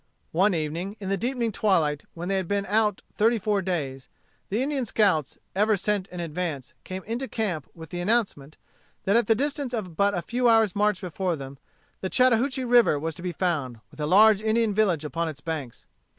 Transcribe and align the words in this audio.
One 0.31 0.55
evening, 0.55 0.97
in 0.99 1.09
the 1.09 1.15
deepening 1.15 1.51
twilight, 1.51 2.05
when 2.15 2.27
they 2.27 2.37
had 2.37 2.47
been 2.47 2.65
out 2.65 3.03
thirty 3.13 3.37
four 3.37 3.61
days, 3.61 4.09
the 4.49 4.63
Indian 4.63 4.83
scouts, 4.83 5.37
ever 5.55 5.77
sent 5.77 6.07
in 6.07 6.19
advance, 6.19 6.73
came 6.83 7.03
into 7.03 7.27
camp 7.27 7.67
with 7.75 7.91
the 7.91 8.01
announcement, 8.01 8.57
that 9.03 9.15
at 9.15 9.27
the 9.27 9.35
distance 9.35 9.73
of 9.75 9.95
but 9.95 10.15
a 10.17 10.23
few 10.23 10.49
hours' 10.49 10.75
march 10.75 11.01
before 11.01 11.35
them, 11.35 11.59
the 11.99 12.09
Chattahoochee 12.09 12.63
River 12.65 12.97
was 12.97 13.13
to 13.13 13.21
be 13.21 13.31
found, 13.31 13.79
with 13.91 13.99
a 13.99 14.07
large 14.07 14.41
Indian 14.41 14.73
village 14.73 15.05
upon 15.05 15.27
its 15.27 15.39
banks. 15.39 15.85